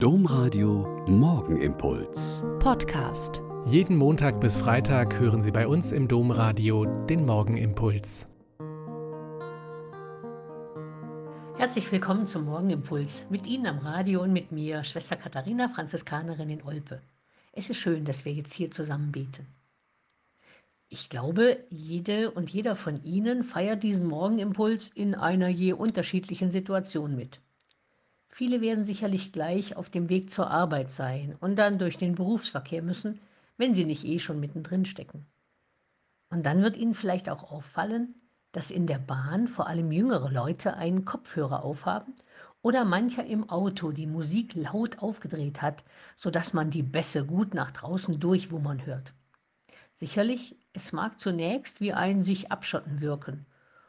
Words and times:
Domradio 0.00 1.04
Morgenimpuls. 1.08 2.44
Podcast. 2.60 3.42
Jeden 3.64 3.96
Montag 3.96 4.40
bis 4.40 4.56
Freitag 4.56 5.18
hören 5.18 5.42
Sie 5.42 5.50
bei 5.50 5.66
uns 5.66 5.90
im 5.90 6.06
Domradio 6.06 6.84
den 6.84 7.26
Morgenimpuls. 7.26 8.28
Herzlich 11.56 11.90
willkommen 11.90 12.28
zum 12.28 12.44
Morgenimpuls. 12.44 13.26
Mit 13.28 13.48
Ihnen 13.48 13.66
am 13.66 13.78
Radio 13.78 14.22
und 14.22 14.32
mit 14.32 14.52
mir, 14.52 14.84
Schwester 14.84 15.16
Katharina, 15.16 15.66
Franziskanerin 15.66 16.50
in 16.50 16.62
Olpe. 16.62 17.02
Es 17.50 17.68
ist 17.68 17.78
schön, 17.78 18.04
dass 18.04 18.24
wir 18.24 18.32
jetzt 18.32 18.54
hier 18.54 18.70
zusammen 18.70 19.10
beten. 19.10 19.48
Ich 20.88 21.08
glaube, 21.10 21.58
jede 21.70 22.30
und 22.30 22.50
jeder 22.50 22.76
von 22.76 23.02
Ihnen 23.02 23.42
feiert 23.42 23.82
diesen 23.82 24.06
Morgenimpuls 24.06 24.92
in 24.94 25.16
einer 25.16 25.48
je 25.48 25.72
unterschiedlichen 25.72 26.52
Situation 26.52 27.16
mit. 27.16 27.40
Viele 28.28 28.60
werden 28.60 28.84
sicherlich 28.84 29.32
gleich 29.32 29.76
auf 29.76 29.90
dem 29.90 30.08
Weg 30.08 30.30
zur 30.30 30.50
Arbeit 30.50 30.90
sein 30.90 31.36
und 31.40 31.56
dann 31.56 31.78
durch 31.78 31.96
den 31.96 32.14
Berufsverkehr 32.14 32.82
müssen, 32.82 33.20
wenn 33.56 33.74
sie 33.74 33.84
nicht 33.84 34.04
eh 34.04 34.18
schon 34.18 34.40
mittendrin 34.40 34.84
stecken. 34.84 35.26
Und 36.30 36.44
dann 36.44 36.62
wird 36.62 36.76
Ihnen 36.76 36.94
vielleicht 36.94 37.28
auch 37.28 37.50
auffallen, 37.50 38.14
dass 38.52 38.70
in 38.70 38.86
der 38.86 38.98
Bahn 38.98 39.48
vor 39.48 39.66
allem 39.66 39.90
jüngere 39.92 40.30
Leute 40.30 40.76
einen 40.76 41.04
Kopfhörer 41.04 41.64
aufhaben 41.64 42.14
oder 42.62 42.84
mancher 42.84 43.24
im 43.24 43.48
Auto 43.48 43.92
die 43.92 44.06
Musik 44.06 44.54
laut 44.54 44.98
aufgedreht 44.98 45.62
hat, 45.62 45.84
sodass 46.16 46.52
man 46.52 46.70
die 46.70 46.82
Bässe 46.82 47.24
gut 47.24 47.54
nach 47.54 47.70
draußen 47.70 48.20
durchwummern 48.20 48.84
hört. 48.84 49.14
Sicherlich, 49.94 50.56
es 50.72 50.92
mag 50.92 51.20
zunächst 51.20 51.80
wie 51.80 51.92
ein 51.92 52.22
sich 52.22 52.52
abschotten 52.52 53.00
wirken. 53.00 53.46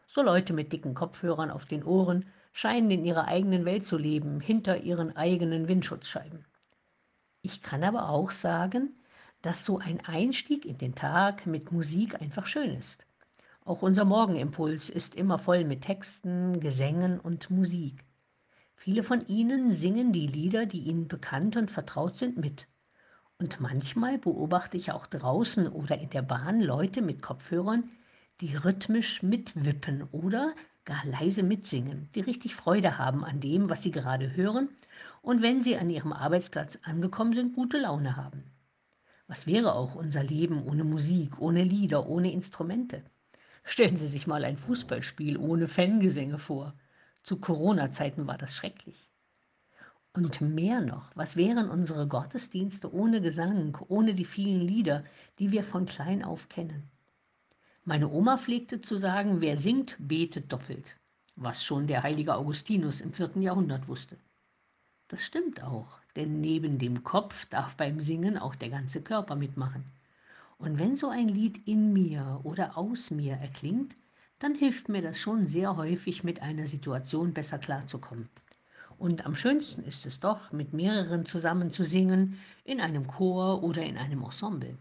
So 0.07 0.23
Leute 0.23 0.53
mit 0.53 0.73
dicken 0.73 0.93
Kopfhörern 0.93 1.51
auf 1.51 1.65
den 1.65 1.83
Ohren 1.83 2.25
scheinen 2.59 2.91
in 2.91 3.05
ihrer 3.05 3.29
eigenen 3.29 3.63
Welt 3.63 3.85
zu 3.85 3.97
leben, 3.97 4.41
hinter 4.41 4.81
ihren 4.83 5.15
eigenen 5.15 5.69
Windschutzscheiben. 5.69 6.43
Ich 7.41 7.61
kann 7.61 7.85
aber 7.85 8.09
auch 8.09 8.31
sagen, 8.31 8.99
dass 9.41 9.63
so 9.63 9.77
ein 9.77 10.01
Einstieg 10.05 10.65
in 10.65 10.77
den 10.77 10.93
Tag 10.93 11.45
mit 11.45 11.71
Musik 11.71 12.21
einfach 12.21 12.47
schön 12.47 12.75
ist. 12.75 13.05
Auch 13.63 13.81
unser 13.81 14.03
Morgenimpuls 14.03 14.89
ist 14.89 15.15
immer 15.15 15.37
voll 15.39 15.63
mit 15.63 15.83
Texten, 15.83 16.59
Gesängen 16.59 17.21
und 17.21 17.49
Musik. 17.49 18.03
Viele 18.75 19.03
von 19.03 19.25
ihnen 19.27 19.71
singen 19.71 20.11
die 20.11 20.27
Lieder, 20.27 20.65
die 20.65 20.81
ihnen 20.81 21.07
bekannt 21.07 21.55
und 21.55 21.71
vertraut 21.71 22.17
sind, 22.17 22.35
mit. 22.35 22.67
Und 23.37 23.61
manchmal 23.61 24.17
beobachte 24.17 24.75
ich 24.75 24.91
auch 24.91 25.07
draußen 25.07 25.69
oder 25.69 25.97
in 25.97 26.09
der 26.09 26.23
Bahn 26.23 26.59
Leute 26.59 27.01
mit 27.01 27.21
Kopfhörern, 27.21 27.89
die 28.41 28.53
rhythmisch 28.53 29.23
mitwippen 29.23 30.09
oder 30.11 30.53
gar 30.89 31.05
leise 31.05 31.43
mitsingen, 31.43 32.09
die 32.15 32.21
richtig 32.21 32.55
Freude 32.55 32.97
haben 32.97 33.23
an 33.23 33.39
dem, 33.39 33.69
was 33.69 33.83
sie 33.83 33.91
gerade 33.91 34.35
hören 34.35 34.69
und 35.21 35.43
wenn 35.43 35.61
sie 35.61 35.77
an 35.77 35.91
ihrem 35.91 36.11
Arbeitsplatz 36.11 36.79
angekommen 36.81 37.33
sind, 37.33 37.53
gute 37.53 37.77
Laune 37.77 38.17
haben. 38.17 38.43
Was 39.27 39.45
wäre 39.45 39.75
auch 39.75 39.93
unser 39.93 40.23
Leben 40.23 40.63
ohne 40.63 40.83
Musik, 40.83 41.39
ohne 41.39 41.63
Lieder, 41.63 42.07
ohne 42.07 42.31
Instrumente? 42.31 43.03
Stellen 43.63 43.97
Sie 43.97 44.07
sich 44.07 44.25
mal 44.25 44.43
ein 44.43 44.57
Fußballspiel 44.57 45.37
ohne 45.37 45.67
Fangesänge 45.67 46.39
vor. 46.39 46.73
Zu 47.21 47.39
Corona-Zeiten 47.39 48.25
war 48.25 48.39
das 48.39 48.55
schrecklich. 48.55 49.11
Und 50.13 50.41
mehr 50.41 50.81
noch, 50.81 51.11
was 51.13 51.35
wären 51.35 51.69
unsere 51.69 52.07
Gottesdienste 52.07 52.91
ohne 52.91 53.21
Gesang, 53.21 53.77
ohne 53.89 54.15
die 54.15 54.25
vielen 54.25 54.61
Lieder, 54.61 55.03
die 55.37 55.51
wir 55.51 55.63
von 55.63 55.85
klein 55.85 56.23
auf 56.23 56.49
kennen? 56.49 56.89
Meine 57.85 58.09
Oma 58.09 58.37
pflegte 58.37 58.81
zu 58.81 58.97
sagen, 58.97 59.41
wer 59.41 59.57
singt, 59.57 59.95
betet 59.99 60.51
doppelt, 60.51 60.95
was 61.35 61.63
schon 61.63 61.87
der 61.87 62.03
heilige 62.03 62.35
Augustinus 62.35 63.01
im 63.01 63.13
vierten 63.13 63.41
Jahrhundert 63.41 63.87
wusste. 63.87 64.17
Das 65.07 65.23
stimmt 65.23 65.63
auch, 65.63 65.99
denn 66.15 66.39
neben 66.39 66.77
dem 66.77 67.03
Kopf 67.03 67.45
darf 67.45 67.77
beim 67.77 67.99
Singen 67.99 68.37
auch 68.37 68.55
der 68.55 68.69
ganze 68.69 69.01
Körper 69.01 69.35
mitmachen. 69.35 69.85
Und 70.59 70.77
wenn 70.77 70.97
so 70.97 71.09
ein 71.09 71.29
Lied 71.29 71.67
in 71.67 71.93
mir 71.93 72.41
oder 72.43 72.77
aus 72.77 73.09
mir 73.11 73.35
erklingt, 73.35 73.95
dann 74.39 74.55
hilft 74.55 74.89
mir 74.89 75.01
das 75.01 75.17
schon 75.17 75.47
sehr 75.47 75.77
häufig, 75.77 76.23
mit 76.23 76.41
einer 76.41 76.67
Situation 76.67 77.33
besser 77.33 77.59
klarzukommen. 77.59 78.29
Und 78.97 79.25
am 79.25 79.35
schönsten 79.35 79.83
ist 79.83 80.05
es 80.05 80.19
doch, 80.19 80.51
mit 80.51 80.73
mehreren 80.73 81.25
zusammen 81.25 81.71
zu 81.71 81.85
singen, 81.85 82.39
in 82.65 82.81
einem 82.81 83.07
Chor 83.07 83.63
oder 83.63 83.83
in 83.83 83.97
einem 83.97 84.21
Ensemble. 84.21 84.77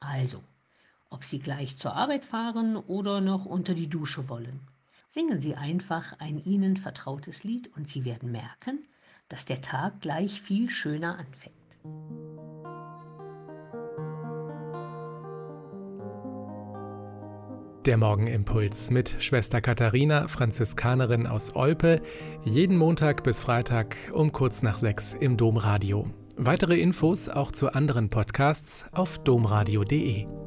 Also, 0.00 0.42
ob 1.10 1.24
Sie 1.24 1.38
gleich 1.38 1.76
zur 1.76 1.94
Arbeit 1.94 2.24
fahren 2.24 2.76
oder 2.76 3.20
noch 3.20 3.44
unter 3.44 3.74
die 3.74 3.88
Dusche 3.88 4.28
wollen. 4.28 4.60
Singen 5.08 5.40
Sie 5.40 5.54
einfach 5.54 6.18
ein 6.18 6.42
Ihnen 6.44 6.76
vertrautes 6.76 7.44
Lied 7.44 7.70
und 7.76 7.88
Sie 7.88 8.04
werden 8.04 8.32
merken, 8.32 8.84
dass 9.28 9.44
der 9.44 9.62
Tag 9.62 10.00
gleich 10.00 10.40
viel 10.40 10.68
schöner 10.70 11.18
anfängt. 11.18 11.54
Der 17.86 17.98
Morgenimpuls 17.98 18.90
mit 18.90 19.16
Schwester 19.18 19.60
Katharina, 19.60 20.26
Franziskanerin 20.26 21.26
aus 21.26 21.54
Olpe, 21.54 22.00
jeden 22.42 22.78
Montag 22.78 23.22
bis 23.24 23.40
Freitag 23.40 23.96
um 24.14 24.32
kurz 24.32 24.62
nach 24.62 24.78
sechs 24.78 25.12
im 25.12 25.36
Domradio. 25.36 26.06
Weitere 26.36 26.80
Infos 26.80 27.28
auch 27.28 27.52
zu 27.52 27.74
anderen 27.74 28.08
Podcasts 28.08 28.86
auf 28.92 29.18
domradio.de. 29.22 30.43